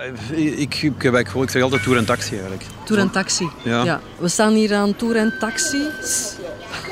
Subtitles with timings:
[0.00, 1.02] Ik, ik, ik,
[1.34, 2.64] ik zeg altijd tour en taxi eigenlijk.
[2.84, 3.48] Tour en taxi.
[3.64, 4.00] Ja.
[4.18, 6.34] We staan hier aan tour en taxis.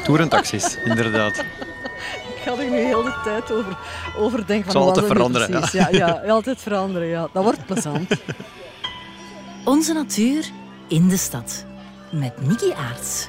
[0.04, 1.38] Tour en taxis, inderdaad.
[1.38, 3.76] Ik ga er nu heel de tijd over,
[4.16, 4.64] over denken.
[4.64, 5.50] Het zal altijd veranderen.
[5.50, 5.68] Ja.
[5.72, 7.08] Ja, ja, altijd veranderen.
[7.08, 7.29] Ja.
[7.32, 8.10] Dat wordt plezant.
[9.65, 10.45] Onze natuur
[10.88, 11.65] in de stad.
[12.11, 13.27] Met Niki Aarts.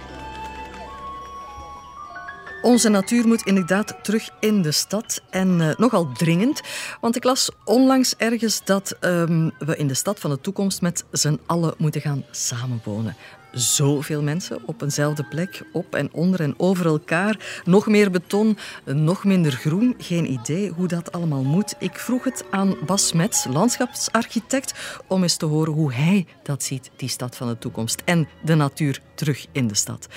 [2.62, 5.22] Onze natuur moet inderdaad terug in de stad.
[5.30, 6.62] En uh, nogal dringend.
[7.02, 11.06] Want ik las onlangs ergens dat um, we in de stad van de toekomst met
[11.12, 13.16] z'n allen moeten gaan samenwonen.
[13.52, 17.62] Zoveel mensen op eenzelfde plek, op en onder en over elkaar.
[17.66, 19.96] Nog meer beton, nog minder groen.
[19.98, 21.76] Geen idee hoe dat allemaal moet.
[21.80, 24.74] Ik vroeg het aan Bas Mets, landschapsarchitect,
[25.08, 28.02] om eens te horen hoe hij dat ziet, die stad van de toekomst.
[28.06, 30.08] En de natuur terug in de stad.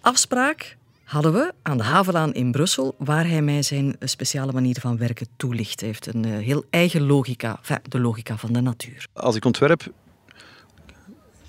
[0.00, 0.76] Afspraak
[1.08, 5.26] hadden we aan de Havelaan in Brussel, waar hij mij zijn speciale manier van werken
[5.36, 5.80] toelicht.
[5.80, 9.06] heeft een uh, heel eigen logica, de logica van de natuur.
[9.12, 9.92] Als ik ontwerp,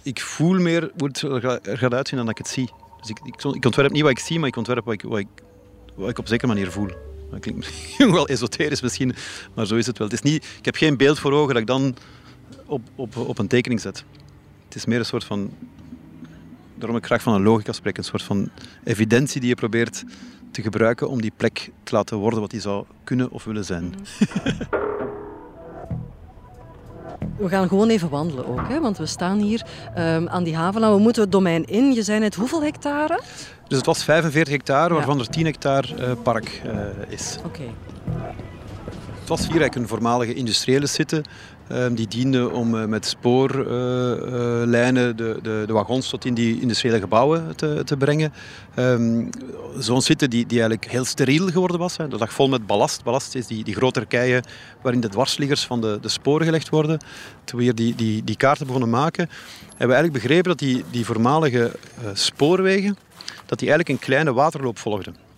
[0.01, 2.69] ik voel meer hoe het er gaat uitzien dan dat ik het zie.
[2.99, 5.19] Dus ik, ik, ik ontwerp niet wat ik zie, maar ik ontwerp wat ik, wat
[5.19, 5.27] ik,
[5.95, 6.89] wat ik op zekere manier voel.
[7.31, 9.15] Dat klinkt wel esoterisch misschien,
[9.53, 10.07] maar zo is het wel.
[10.07, 11.95] Het is niet, ik heb geen beeld voor ogen dat ik dan
[12.65, 14.03] op, op, op een tekening zet.
[14.65, 15.51] Het is meer een soort van
[16.79, 17.97] daarom ik graag van een logica spreek.
[17.97, 18.49] Een soort van
[18.83, 20.03] evidentie die je probeert
[20.51, 23.93] te gebruiken om die plek te laten worden wat die zou kunnen of willen zijn.
[27.37, 28.79] We gaan gewoon even wandelen ook, hè?
[28.79, 29.65] want we staan hier
[29.97, 31.93] um, aan die haven en we moeten het domein in.
[31.93, 33.21] Je zei net hoeveel hectare?
[33.67, 36.71] Dus het was 45 hectare, waarvan er 10 hectare uh, park uh,
[37.07, 37.37] is.
[37.45, 37.63] Oké.
[39.29, 41.23] Het was hier eigenlijk een voormalige industriële site
[41.69, 46.99] Ehm, die diende om eh, met spoorlijnen de, de, de, wagons tot in die industriële
[46.99, 48.33] gebouwen te, te brengen.
[48.75, 49.29] Um,
[49.77, 51.95] Zo'n site die, die eigenlijk heel steriel geworden was.
[51.95, 53.03] Dat lag vol met ballast.
[53.03, 54.43] Ballast is die, die grote keien
[54.81, 56.99] waarin de dwarsliggers van de, de sporen gelegd worden.
[57.43, 59.29] Toen we hier die, die, die kaarten begonnen maken,
[59.67, 61.71] hebben we eigenlijk begrepen dat die, die voormalige
[62.13, 62.97] spoorwegen
[63.45, 65.28] dat die eigenlijk een kleine waterloop volgden.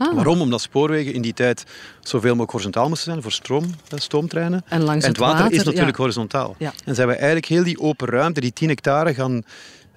[0.00, 0.14] Ah.
[0.14, 0.40] Waarom?
[0.40, 1.64] Omdat spoorwegen in die tijd
[2.00, 4.64] zoveel mogelijk horizontaal moesten zijn voor stroom, eh, stoomtreinen.
[4.68, 6.54] En, langs het, water, is natuurlijk horizontaal.
[6.58, 6.72] Ja.
[6.84, 9.42] En zijn we eigenlijk heel die open ruimte, die 10 hectare, gaan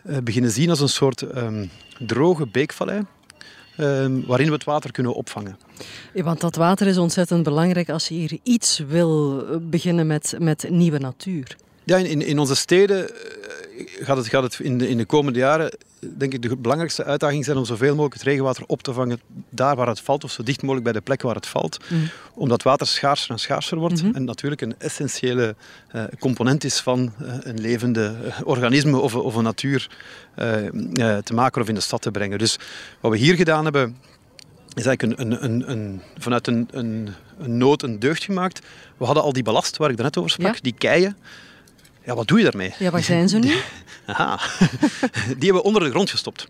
[0.05, 1.69] uh, beginnen zien als een soort um,
[1.99, 3.01] droge beekvallei.
[3.77, 5.57] Um, waarin we het water kunnen opvangen.
[6.13, 10.35] Ja, want dat water is ontzettend belangrijk als je hier iets wil eh, beginnen met,
[10.39, 11.55] met nieuwe natuur.
[11.83, 13.09] Ja, in, in onze steden
[13.85, 15.77] gaat het, gaat het in, de, in de komende jaren
[16.17, 19.75] denk ik de belangrijkste uitdaging zijn om zoveel mogelijk het regenwater op te vangen daar
[19.75, 21.77] waar het valt, of zo dicht mogelijk bij de plek waar het valt.
[21.89, 22.09] Mm.
[22.33, 24.15] Omdat water schaarser en schaarser wordt mm -hmm.
[24.15, 25.55] en natuurlijk een essentiële
[25.95, 29.89] uh, component is van uh, een levende uh, organisme of, of, een natuur
[31.23, 32.37] te maken of in de stad te brengen.
[32.37, 32.59] Dus
[32.99, 33.97] wat we hier gedaan hebben,
[34.73, 38.59] is eigenlijk een, een, een, vanuit een, een, nood een deugd gemaakt.
[38.97, 40.61] We hadden al die ballast waar ik net over sprak, ja.
[40.61, 41.17] die keien.
[42.05, 42.73] Ja, wat doe je daarmee?
[42.79, 43.55] Ja, waar zijn ze nu?
[44.05, 44.39] Aha.
[45.37, 46.47] Die hebben we onder de grond gestopt.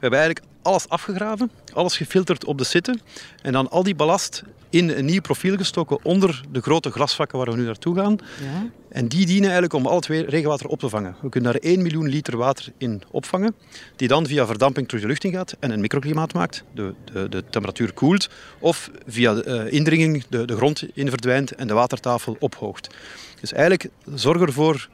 [0.00, 3.00] We hebben eigenlijk alles afgegraven, alles gefilterd op de zitten
[3.42, 7.50] en dan al die ballast in een nieuw profiel gestoken onder de grote grasvakken waar
[7.50, 8.18] we nu naartoe gaan.
[8.42, 8.66] Ja.
[8.88, 11.16] En die dienen eigenlijk om al het regenwater op te vangen.
[11.20, 13.54] We kunnen daar 1 miljoen liter water in opvangen,
[13.96, 16.64] die dan via verdamping terug de lucht in gaat en een microklimaat maakt.
[16.74, 18.28] De, de, de temperatuur koelt
[18.58, 22.94] of via de, uh, indringing de, de grond in verdwijnt en de watertafel ophoogt.
[23.40, 24.88] Dus eigenlijk zorg ervoor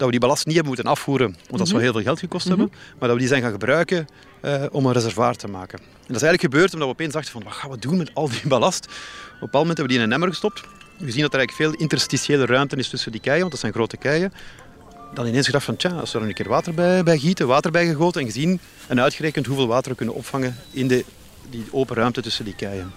[0.00, 1.82] dat we die ballast niet hebben moeten afvoeren, want dat zou mhm.
[1.82, 2.76] heel veel geld gekost hebben, mhm.
[2.98, 4.06] maar dat we die zijn gaan gebruiken
[4.42, 5.78] uh, om een reservoir te maken.
[5.78, 8.10] En dat is eigenlijk gebeurd omdat we opeens dachten van wat gaan we doen met
[8.14, 8.84] al die ballast?
[8.84, 10.60] Op een bepaald moment hebben we die in een emmer gestopt.
[10.98, 13.72] We zien dat er eigenlijk veel interstitiële ruimte is tussen die keien, want dat zijn
[13.72, 14.32] grote keien.
[15.14, 17.70] Dan ineens gedacht van, tja, als we er een keer water bij, bij gieten, water
[17.70, 21.04] bij gegoten en gezien en uitgerekend hoeveel water we kunnen opvangen in de,
[21.50, 22.92] die open ruimte tussen die keien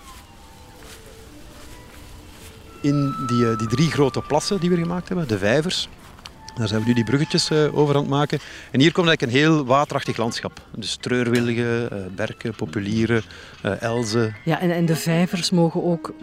[2.81, 5.90] in die, eh, die drie grote plassen die we gemaakt hebben, de vijvers.
[6.56, 8.40] Daar zijn we nu die bruggetjes uh, over aan het maken.
[8.72, 10.62] En hier komt eigenlijk een heel waterachtig landschap.
[10.75, 13.24] Dus treurwilligen, uh, berken, populieren,
[13.66, 14.36] uh, elzen.
[14.46, 16.14] Ja, en, en de vijvers mogen ook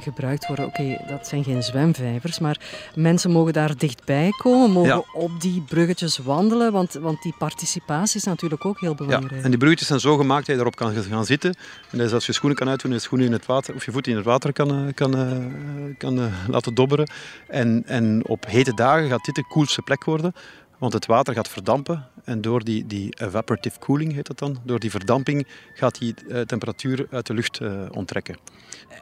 [0.00, 0.66] gebruikt worden.
[0.66, 2.60] Oké, dat zijn geen zwemvijvers, maar
[2.94, 8.24] mensen mogen daar dichtbij komen, mogen op die bruggetjes wandelen, want, want die participatie is
[8.24, 9.34] natuurlijk ook heel belangrijk.
[9.34, 11.56] Ja, en die bruggetjes zijn zo gemaakt dat je daarop kan gaan zitten.
[11.90, 14.10] En dus als je schoenen kan uitdoen, je schoenen in het water, of je voeten
[14.10, 17.10] in het water kan, eh, kan, eh, kan, kan eh, laten dobberen.
[17.46, 20.32] En, en op hete dagen gaat dit de koelste plek worden.
[20.78, 24.78] Want het water gaat verdampen en door die, die evaporative cooling heet dat dan, door
[24.78, 28.36] die verdamping gaat die uh, temperatuur uit de lucht uh, onttrekken.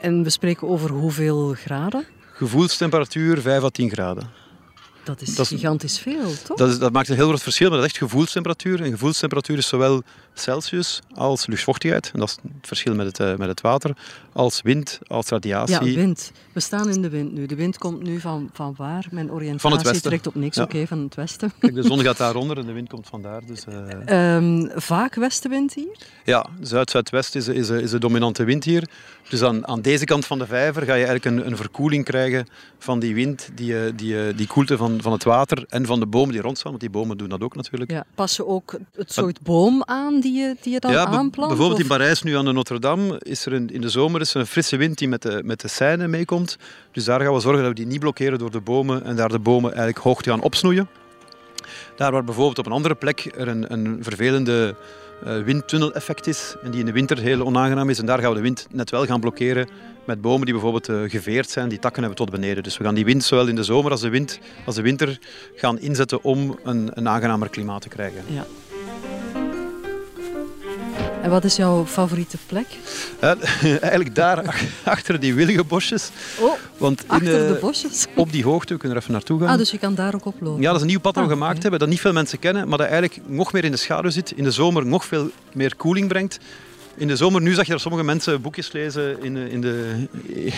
[0.00, 2.04] En we spreken over hoeveel graden?
[2.32, 4.30] Gevoelstemperatuur 5 à 10 graden.
[5.04, 6.56] Dat is, Dat is- gigantisch veel, toch?
[6.56, 8.82] Dat, is, dat maakt een heel groot verschil, maar dat is echt gevoelstemperatuur.
[8.82, 10.02] En gevoelstemperatuur is zowel
[10.40, 12.10] Celsius als luchtvochtigheid.
[12.12, 13.96] En dat is het verschil met het, eh, met het water.
[14.32, 15.90] Als wind, als radiatie.
[15.90, 16.32] ja, wind.
[16.52, 17.46] We staan in de wind nu.
[17.46, 19.06] De wind komt nu van, van waar?
[19.10, 20.56] Mijn oriëntatie trekt op niks.
[20.56, 20.62] Ja.
[20.62, 21.52] Oké, van het westen.
[21.58, 23.46] Kijk, de zon gaat daaronder en de wind komt vandaar.
[23.46, 25.96] Dus, eh, Ehm, vaak westenwind hier?
[26.24, 28.88] Ja, zuid-zuidwest is, is, is de dominante wind hier.
[29.28, 32.46] Dus aan, aan deze kant van de vijver ga je eigenlijk een, een verkoeling krijgen
[32.78, 36.06] van die wind, die, eh, die, die koelte van, van het water en van de
[36.06, 36.70] bomen die rondstaan.
[36.70, 37.90] Want die bomen doen dat ook natuurlijk.
[37.90, 38.04] Ja.
[38.14, 41.48] Pas je ook het soort boom aan die je, die je dan Ja, aanplant?
[41.48, 44.40] bijvoorbeeld in Parijs, nu aan de Notre-Dame, is er een, in de zomer is er
[44.40, 46.56] een frisse wind die met de, met de Seine meekomt.
[46.92, 49.28] Dus daar gaan we zorgen dat we die niet blokkeren door de bomen en daar
[49.28, 50.88] de bomen eigenlijk hoog te gaan opsnoeien.
[51.96, 54.74] Daar waar bijvoorbeeld op een andere plek er een, een vervelende
[55.24, 57.98] eh, windtunnel-effect is en die in de winter heel onaangenaam is.
[57.98, 59.68] En daar gaan we de wind net wel gaan blokkeren
[60.04, 62.62] met bomen die bijvoorbeeld eh, geveerd zijn, die takken hebben tot beneden.
[62.62, 65.18] Dus we gaan die wind zowel in de zomer als de, wind, als de winter
[65.54, 68.22] gaan inzetten om een, een aangenamer klimaat te krijgen.
[68.26, 68.46] Ja.
[71.26, 72.66] En wat is jouw favoriete plek?
[73.20, 73.30] Eh,
[73.80, 76.10] eigenlijk daar ach- achter die wilgenbosjes.
[76.40, 78.06] Oh, Want in, achter de eh, bosjes.
[78.16, 79.48] op die hoogte, we kunnen er even naartoe gaan.
[79.48, 80.60] Ah, dus je kan daar ook oplopen.
[80.62, 82.38] Ja, dat is een nieuw pad dat we Ah, gemaakt hebben, dat niet veel mensen
[82.38, 84.32] kennen, maar dat eigenlijk nog meer in de schaduw zit.
[84.36, 86.38] In de zomer nog veel meer koeling brengt.
[86.96, 90.06] In de zomer, nu zag je dat sommige mensen boekjes lezen in, de- in, de,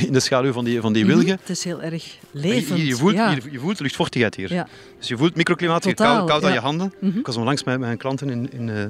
[0.07, 1.15] in de schaduw van die, van die Mhm.
[1.15, 1.39] wilgen.
[1.41, 2.81] Het is heel erg levend.
[2.81, 3.31] je, voelt, ja.
[3.31, 4.53] je, je voelt luchtvochtigheid hier.
[4.53, 4.69] Ja.
[4.99, 6.93] Dus je voelt microklimaat, Totaal, koud, koud aan je handen.
[7.01, 7.19] Mhm.
[7.19, 8.85] Ik was onlangs met mijn klanten in, in, eh,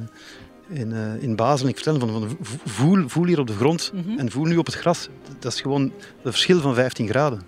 [0.68, 3.90] in, eh, in Basel ik vertelde van, van vo- voel, voel hier op de grond
[3.94, 4.18] Mhm.
[4.18, 5.08] en voel nu op het gras.
[5.38, 5.92] Dat is gewoon een
[6.32, 7.42] verschil van 15 graden.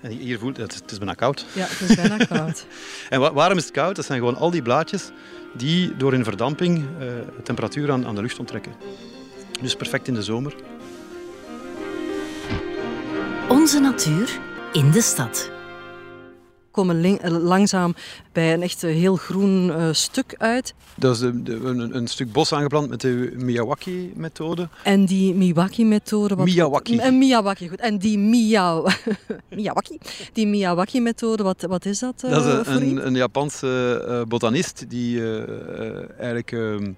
[0.00, 1.46] En hier voelt het, het is bijna koud.
[1.52, 2.66] ja, het is bijna koud.
[3.08, 3.96] En wa- waarom is het koud?
[3.96, 5.10] Dat zijn gewoon al die blaadjes
[5.56, 7.06] die door hun verdamping eh,
[7.42, 8.72] temperatuur aan, aan de lucht onttrekken.
[9.62, 10.54] Dus perfect in de zomer.
[13.48, 14.38] Onze natuur
[14.72, 15.50] in de stad.
[16.74, 17.94] Komen eh, langzaam
[18.32, 20.74] bij een echt eh, heel groen eh, stuk uit.
[20.96, 24.68] Dat is de, de- een, een stuk bos aangeplant met de Miyawaki-methode.
[24.82, 26.34] En die Miyawaki-methode...
[26.34, 26.98] wat- Miyawaki.
[26.98, 27.80] En Miyawaki, goed.
[27.80, 28.86] En die Miyaw...
[29.56, 29.98] Miyawaki.
[30.32, 35.22] Die Miyawaki-methode, wat, wat is dat Dat is een, een, een Japanse botanist die
[36.16, 36.92] eigenlijk ehm,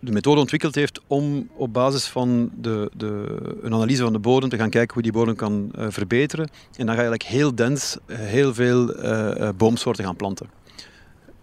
[0.00, 4.48] de methode ontwikkeld heeft om op basis van de, de, een analyse van de bodem
[4.48, 6.48] te gaan kijken hoe die bodem kan eh, verbeteren.
[6.76, 10.46] En dan ga je eigenlijk heel dens eh, heel veel eh, boomsoorten gaan planten.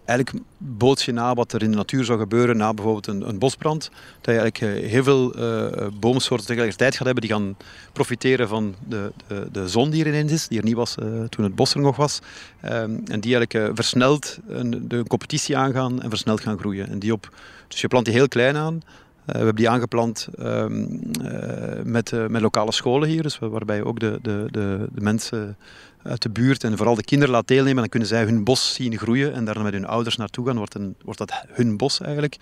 [0.06, 3.38] Eigenlijk boots je na wat er in de natuur zou gebeuren na bijvoorbeeld een, een
[3.38, 3.90] bosbrand.
[4.20, 7.56] Dat je eigenlijk eh, heel veel eh, boomsoorten tegelijkertijd gaat hebben die gaan
[7.92, 10.94] profiteren van de, de, de zon die er ineens is, die er niet was
[11.28, 12.20] toen het bos er nog was.
[12.60, 16.88] Ehm, en die eigenlijk versneld een, de competitie aangaan en versneld gaan groeien.
[16.88, 17.30] En die op,
[17.68, 18.82] dus je plant die heel klein aan.
[19.26, 20.86] Eh, we hebben die aangeplant ehm,
[21.22, 25.56] eh, met, eh, met lokale scholen hier, dus waarbij ook de, de, de, de mensen
[26.02, 27.80] uit de buurt en vooral de kinderen laat deelnemen.
[27.80, 30.56] Dan kunnen zij hun bos zien groeien en daar met hun ouders naartoe gaan.
[30.56, 32.36] Wordt, een, wordt dat hun bos eigenlijk.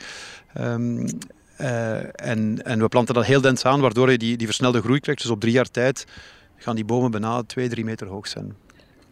[0.54, 1.08] Ehm,
[1.56, 5.00] eh, en, en we planten dat heel dens aan, waardoor je die, die versnelde groei
[5.00, 5.22] krijgt.
[5.22, 6.06] Dus op drie jaar tijd
[6.56, 8.56] gaan die bomen bijna twee, drie meter hoog zijn.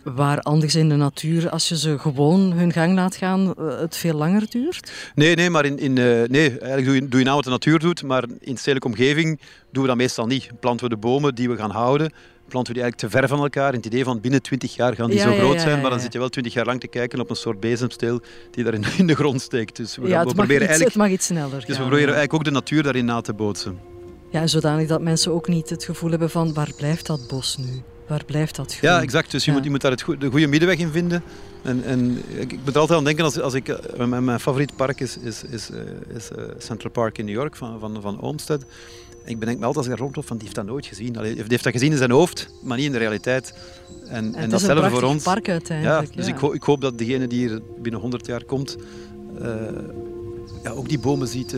[0.02, 3.96] Waar anders in de natuur, als je ze gewoon hun gang laat gaan, eh, het
[3.96, 4.92] veel langer duurt?
[5.14, 7.50] Nee, nee, maar in, in, eh, nee, eigenlijk doe je, doe je nou wat de
[7.50, 9.40] natuur doet, maar in stedelijke omgeving
[9.70, 10.50] doen we dat meestal niet.
[10.60, 12.12] Planten we de bomen die we gaan houden,
[12.48, 13.68] planten we die eigenlijk te ver van elkaar.
[13.68, 15.90] In het idee van binnen 20 jaar gaan die Ja, zo groot ja, zijn, maar
[15.90, 18.20] dan zit je wel 20 jaar lang te kijken op een soort bezemsteel
[18.50, 19.76] die daar in, in de grond steekt.
[19.76, 22.34] Dus we, gaan, we proberen iets, het eigenlijk, mag iets sneller dus we proberen eigenlijk
[22.34, 23.78] ook de natuur daarin na te bootsen.
[24.30, 27.56] Ja, en zodanig dat mensen ook niet het gevoel hebben van waar blijft dat bos
[27.56, 27.82] nu?
[28.12, 28.90] Waar blijft dat groen?
[28.90, 29.30] Ja, exact.
[29.30, 29.56] Dus je, Ja.
[29.56, 31.22] moet, je moet daar het goe- de goede middenweg in vinden.
[31.62, 33.68] En, en ik, ik moet er altijd aan denken als, als ik...
[33.68, 35.78] eh, Mijn, mijn favoriet park is, is, is, eh,
[36.16, 38.64] is eh, Central Park in New York van, van, van Olmsted.
[39.24, 41.16] Ik bedenk me altijd als ik daar rondloop van die heeft dat nooit gezien.
[41.18, 43.54] Allee, die heeft dat gezien in zijn hoofd, maar niet in de realiteit.
[44.08, 45.22] En, En en, datzelfde voor ons.
[45.22, 46.16] park Ja, uiteindelijk.
[46.16, 48.76] dus Ik, ho- ik hoop dat degene die hier binnen 100 jaar komt,
[50.62, 51.56] ja, ook die bomen ziet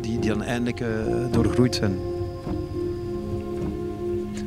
[0.00, 0.82] die, die dan eindelijk
[1.30, 1.98] doorgroeid zijn.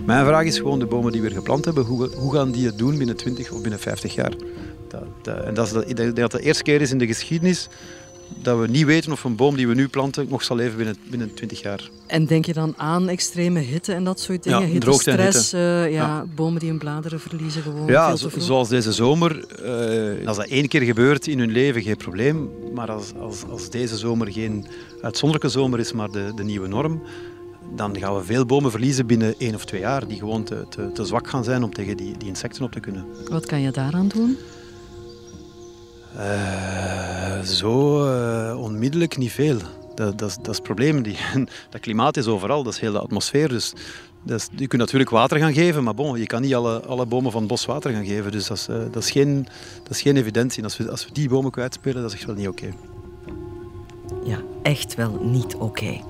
[0.06, 2.78] Mijn vraag is gewoon, de bomen die we geplant hebben, hoe, hoe gaan die het
[2.78, 4.34] doen binnen 20 of binnen 50 jaar?
[4.88, 7.68] Dat, dat- en dat is ik denk dat de eerste keer is in de geschiedenis
[8.42, 10.96] dat we niet weten of een boom die we nu planten nog zal leven binnen,
[11.10, 11.90] binnen 20 jaar.
[12.08, 14.72] En denk je dan aan extreme hitte en dat soort Ja, dingen?
[14.72, 16.26] hitte, droogte en stress, eh, ja, Ja.
[16.36, 19.46] bomen die hun bladeren verliezen gewoon Ja, zo- zoals deze zomer.
[20.20, 22.50] eh, als dat één keer gebeurt in hun leven, geen probleem.
[22.74, 24.66] Maar als, als, als deze zomer geen
[25.02, 27.02] uitzonderlijke zomer is, maar de, de nieuwe norm,
[27.76, 30.92] dan gaan we veel bomen verliezen binnen één of twee jaar, die gewoon te, te,
[30.94, 33.06] te zwak gaan zijn om tegen die, die insecten op te kunnen.
[33.30, 34.38] Wat kan je daaraan doen?
[36.18, 39.58] Eh, zo eh, onmiddellijk niet veel.
[39.96, 41.02] Dat, dat, is- dat is het probleem.
[41.04, 41.18] Die,
[41.70, 43.50] dat klimaat is overal, dat is heel de atmosfeer.
[44.24, 47.32] Dus je kunt natuurlijk water gaan geven, maar bon, je kan niet alle, alle bomen
[47.32, 48.32] van het bos water gaan geven.
[48.32, 49.48] Dus dat is, uh, dat is, geen,
[49.84, 50.58] dat is geen evidentie.
[50.58, 52.68] En als we, als we die bomen kwijtspelen, dat is echt wel niet oké.
[54.26, 56.02] Ja, echt wel niet oké.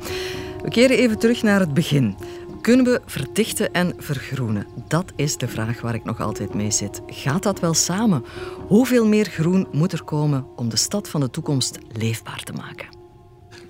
[0.65, 2.15] We keren even terug naar het begin.
[2.61, 4.67] Kunnen we verdichten en vergroenen?
[4.87, 7.01] Dat is de vraag waar ik nog altijd mee zit.
[7.07, 8.25] Gaat dat wel samen?
[8.67, 12.87] Hoeveel meer groen moet er komen om de stad van de toekomst leefbaar te maken?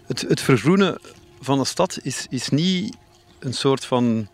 [0.05, 0.97] Het, het vergroenen
[1.41, 2.95] van een stad is, is niet
[3.39, 4.27] een soort van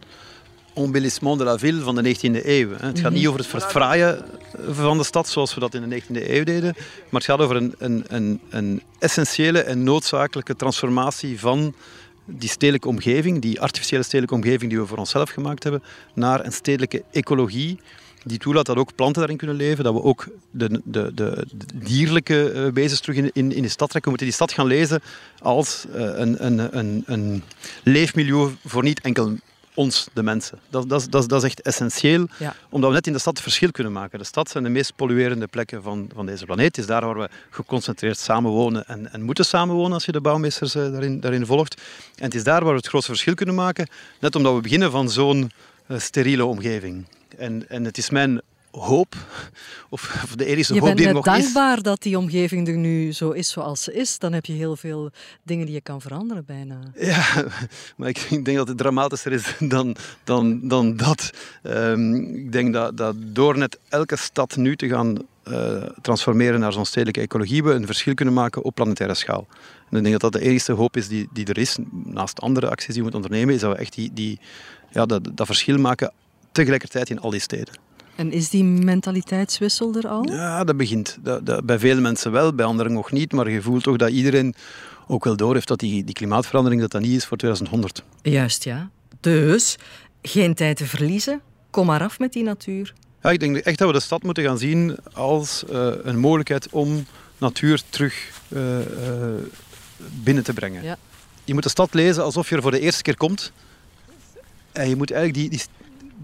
[0.73, 2.69] embellissement de la ville van de 19e eeuw.
[2.77, 4.25] Het gaat niet over het verfraaien
[4.69, 6.73] van de stad zoals we dat in de 19e eeuw deden,
[7.09, 11.73] maar het gaat over een, een, een, een essentiële en noodzakelijke transformatie van
[12.25, 16.53] die stedelijke omgeving, die artificiële stedelijke omgeving die we voor onszelf gemaakt hebben, naar een
[16.53, 17.79] stedelijke ecologie
[18.23, 22.51] die toelaat dat ook planten daarin kunnen leven, dat we ook de, de, de, dierlijke
[22.53, 24.11] uh, wezens terug in, in, in, de stad trekken.
[24.11, 25.01] We moeten die stad gaan lezen
[25.39, 27.43] als uh, een, een, een, een
[27.83, 29.35] leefmilieu voor niet enkel
[29.73, 30.59] ons, de mensen.
[30.69, 32.55] Dat, dat, dat, dat is echt essentieel, ja.
[32.69, 34.19] omdat we net in de stad het verschil kunnen maken.
[34.19, 36.65] De stad zijn de meest polluerende plekken van, van deze planeet.
[36.65, 40.75] Het is daar waar we geconcentreerd samenwonen en, en moeten samenwonen als je de bouwmeesters
[40.75, 41.81] uh, daarin, daarin volgt.
[42.15, 43.87] En het is daar waar we het grootste verschil kunnen maken,
[44.19, 45.51] net omdat we beginnen van zo'n
[45.97, 47.05] steriele omgeving.
[47.37, 49.15] En, en het is mijn hoop,
[49.89, 51.33] of, of de enige hoop die er nog is...
[51.33, 54.19] Je bent dankbaar dat die omgeving er nu zo is zoals ze is.
[54.19, 55.11] Dan heb je heel veel
[55.43, 56.79] dingen die je kan veranderen bijna.
[56.95, 57.45] Ja,
[57.97, 61.29] maar ik, denk dat het dramatischer is dan, dan, dan dat.
[61.63, 66.73] Um, ik denk dat, dat door net elke stad nu te gaan uh, transformeren naar
[66.73, 69.47] zo'n stedelijke ecologie, we een verschil kunnen maken op planetaire schaal.
[69.89, 72.69] En ik denk dat dat de enige hoop is die, die er is, naast andere
[72.69, 74.39] acties die we moeten ondernemen, is dat we echt die, die,
[74.91, 76.11] ja, dat, dat verschil maken
[76.51, 77.73] tegelijkertijd in al die steden.
[78.21, 80.31] En is die mentaliteitswissel er al?
[80.31, 81.17] Ja, dat begint.
[81.21, 83.31] Dat, dat, bij vele mensen wel, bij anderen nog niet.
[83.31, 84.55] Maar je voelt toch dat iedereen
[85.07, 88.03] ook wel door heeft dat die, die klimaatverandering dat dat niet is voor 2100.
[88.21, 88.89] Juist, ja.
[89.19, 89.77] Dus
[90.21, 91.41] geen tijd te verliezen.
[91.69, 92.93] Kom maar af met die natuur.
[93.21, 96.69] Ja, ik denk echt dat we de stad moeten gaan zien als uh, een mogelijkheid
[96.69, 97.05] om
[97.37, 98.85] natuur terug uh, uh,
[100.23, 100.83] binnen te brengen.
[100.83, 100.97] Ja.
[101.43, 103.51] Je moet de stad lezen alsof je er voor de eerste keer komt.
[104.71, 105.67] En je moet eigenlijk die, die,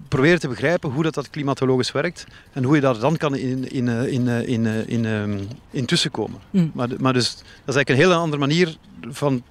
[0.07, 3.71] proberen te begrijpen hoe dat, dat klimatologisch werkt en hoe je daar dan kan in,
[3.71, 5.39] in, in, in, in, in, ehm,
[5.71, 6.39] in tussenkomen.
[6.49, 6.71] Mm.
[6.73, 9.43] Maar, maar dus, dat is eigenlijk een hele andere manier van,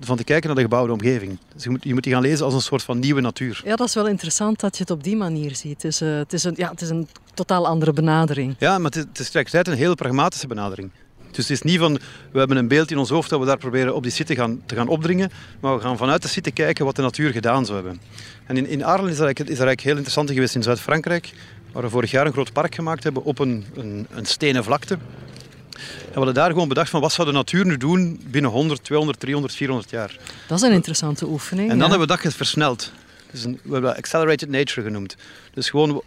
[0.00, 1.38] van te kijken naar de gebouwde omgeving.
[1.54, 3.62] Dus je, moet, je moet die gaan lezen als een soort van nieuwe natuur.
[3.64, 5.80] Ja, dat is wel interessant dat je het op die manier ziet.
[5.80, 8.54] Dus, uh, het, is een, ja, het is een totaal andere benadering.
[8.58, 10.90] Ja, maar het is, het is tegelijkertijd een heel pragmatische benadering.
[11.34, 11.98] Dus het is niet van,
[12.32, 14.62] we hebben een beeld in ons hoofd dat we daar proberen op die site gaan,
[14.66, 17.76] te gaan opdringen, maar we gaan vanuit de site kijken wat de natuur gedaan zou
[17.76, 18.00] hebben.
[18.46, 21.32] En in, in is dat, is eigenlijk heel interessant geweest in Zuid-Frankrijk,
[21.72, 24.94] waar we vorig jaar een groot park gemaakt hebben op een, een, een stenen vlakte.
[24.94, 28.84] En we hadden daar gewoon bedacht van wat zou de natuur nu doen binnen 100,
[28.84, 30.16] 200, 300, 400 jaar.
[30.48, 31.70] Dat is een interessante oefening.
[31.70, 32.92] En dan hebben we dat versneld.
[33.30, 35.16] Dus een, we hebben dat accelerated nature genoemd.
[35.54, 36.02] Dus gewoon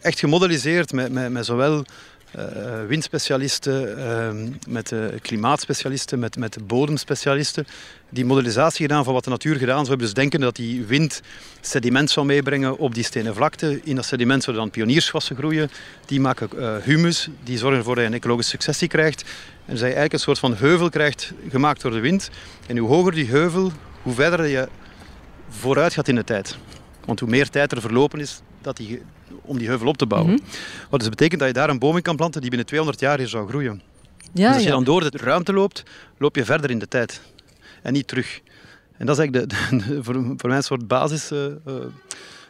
[0.00, 1.84] echt gemodelliseerd met, met, met zowel
[2.36, 2.42] uh,
[2.86, 4.92] windspecialisten, uh, met
[5.22, 7.66] klimaatspecialisten, met, met bodemspecialisten.
[8.10, 10.06] Die modelisatie gedaan van wat de natuur gedaan zou hebben.
[10.06, 11.20] Dus denken dat die wind
[11.60, 13.80] sediment zou meebrengen op die stenen vlakte.
[13.84, 15.70] In dat sediment zouden dan pioniersgewassen groeien.
[16.06, 19.22] Die maken humus, die zorgen ervoor dat je een ecologische successie krijgt.
[19.22, 22.30] En dat je eigenlijk een soort van heuvel krijgt, gemaakt door de wind.
[22.66, 24.68] En hoe hoger die heuvel, hoe verder je
[25.48, 26.56] vooruit gaat in de tijd.
[27.04, 29.02] Want hoe meer tijd er verlopen is dat die,
[29.48, 30.32] om die heuvel op te bouwen.
[30.32, 30.40] Mm
[30.90, 33.18] Wat dus betekent dat je daar een boom in kan planten die binnen 200 jaar
[33.18, 33.82] hier zou groeien.
[34.32, 35.82] Ja, dus als je dan door de ruimte loopt,
[36.18, 37.20] loop je verder in de tijd.
[37.82, 38.40] En niet terug.
[38.96, 41.32] En dat is eigenlijk de, de, voor, voor mij een soort basis...
[41.32, 41.46] Uh,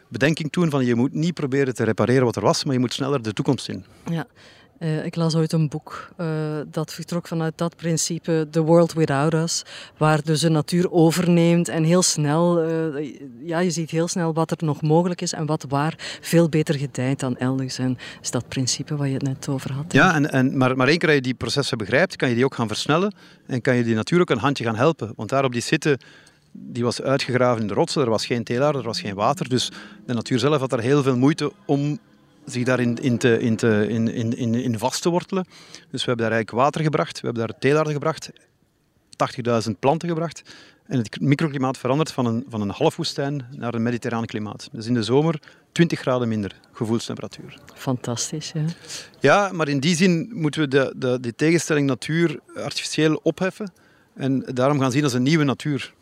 [0.09, 2.93] bedenking toen van je moet niet proberen te repareren wat er was, maar je moet
[2.93, 3.85] sneller de toekomst in.
[4.11, 4.27] Ja,
[4.79, 6.27] uh, ik las ooit een boek uh,
[6.71, 9.63] dat vertrok vanuit dat principe, The World Without Us,
[9.97, 14.51] waar dus de natuur overneemt en heel snel, uh, ja, je ziet heel snel wat
[14.51, 17.77] er nog mogelijk is en wat waar veel beter gedijt dan elders.
[17.77, 19.93] En is dat principe waar je het net over had.
[19.93, 22.45] Ja, en, en, maar, maar één keer dat je die processen begrijpt, kan je die
[22.45, 23.13] ook gaan versnellen
[23.47, 25.13] en kan je die natuur ook een handje gaan helpen.
[25.15, 25.97] Want daar op die zitten
[26.51, 29.49] die was uitgegraven in de rotsen, er was geen teelaar, er was geen water.
[29.49, 29.71] Dus
[30.05, 31.99] de natuur zelf had er heel veel moeite om
[32.51, 35.45] zich daarin in, te, in, te, in, in, in vast te wortelen.
[35.89, 38.29] Dus we hebben daar eigenlijk water gebracht, we hebben daar teelaarden gebracht,
[39.67, 40.41] 80.000 planten gebracht.
[40.89, 44.69] En het microklimaat verandert van een, van een halfwoestijn naar een mediterraan klimaat.
[44.71, 45.39] Dus in de zomer
[45.71, 47.57] 20 graden minder gevoelstemperatuur.
[47.75, 48.65] Fantastisch, ja.
[49.19, 53.71] Ja, maar in die zin moeten we de, de, die tegenstelling natuur artificieel opheffen.
[54.13, 55.93] En daarom gaan zien als een nieuwe natuur.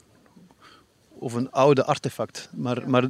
[1.20, 2.50] Of een oude artefact.
[2.56, 3.10] Maar, maar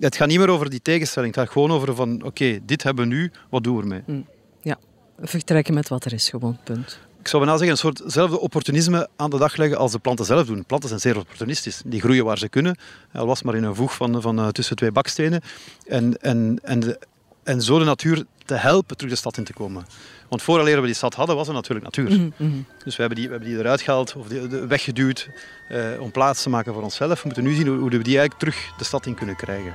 [0.00, 1.34] het gaat niet meer over die tegenstelling.
[1.34, 4.02] Het gaat gewoon over van, oké, dit hebben we nu, wat doen we ermee?
[4.06, 4.26] Mm,
[4.60, 4.78] ja,
[5.20, 6.98] vertrekken met wat er is gewoon, punt.
[7.20, 10.46] ik zou bijna zeggen, een soortzelfde opportunisme aan de dag leggen als de planten zelf
[10.46, 10.64] doen.
[10.64, 11.82] Planten zijn zeer opportunistisch.
[11.84, 12.78] Die groeien waar ze kunnen.
[13.12, 15.40] Al was maar in een voeg van, van uh, tussen twee bakstenen.
[15.86, 16.98] En, en, en, de,
[17.42, 19.86] en zo de natuur te helpen terug de stad in te komen.
[20.28, 22.18] Want vooraleer we die stad hadden, was er natuurlijk natuur.
[22.18, 22.66] Mm -hmm.
[22.84, 25.28] Dus we hebben, die, we hebben die eruit gehaald of die, de, weggeduwd
[25.70, 27.14] uh, om plaats te maken voor onszelf.
[27.14, 29.74] We moeten nu zien hoe, hoe we die eigenlijk terug de stad in kunnen krijgen.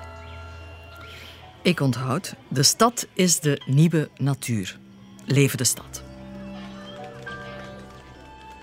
[1.62, 4.77] Ik onthoud, de stad is de nieuwe natuur.
[5.25, 6.03] Leven de stad.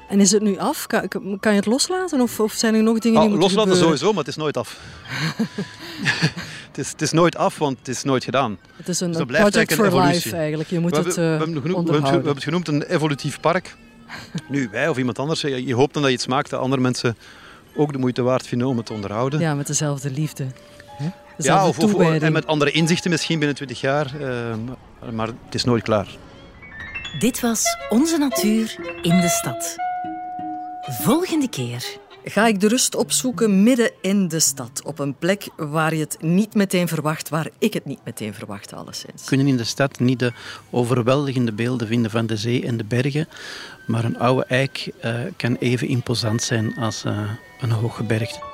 [0.09, 0.87] En is het nu af?
[0.87, 1.09] Kan,
[1.41, 3.99] kan je het loslaten of, of zijn er nog dingen oh, die moeten Loslaten gebeuren?
[3.99, 4.79] sowieso, maar het is nooit af.
[6.77, 8.59] het, is, het is nooit af, want het is nooit gedaan.
[8.77, 10.71] Het is een, dus project for life eigenlijk.
[10.71, 13.41] Je moet we het hebben, uh, we, hebben genoemd, we, hebben, het genoemd een evolutief
[13.41, 13.77] park.
[14.49, 17.17] nu, wij of iemand anders, je hoopt dan dat je iets maakt dat andere mensen
[17.77, 19.41] ook de moeite waard vinden om het te onderhouden.
[19.41, 20.47] Ja, met dezelfde liefde.
[21.37, 24.13] Ja, of, of, en met andere inzichten misschien binnen 20 jaar.
[24.21, 24.55] Uh,
[25.13, 26.07] maar het is nooit klaar.
[27.19, 29.77] Dit was Onze Natuur in de Stad.
[31.03, 32.01] Volgende keer.
[32.25, 34.83] Ga ik de rust opzoeken midden in de stad.
[34.85, 38.73] Op een plek waar je het niet meteen verwacht, waar ik het niet meteen verwacht,
[38.73, 39.23] alleszins.
[39.23, 40.33] We kunnen in de stad niet de
[40.71, 43.29] overweldigende beelden vinden van de zee en de bergen.
[43.87, 48.52] Maar een oude eik uh, kan even imposant zijn als uh, een hooggebergte.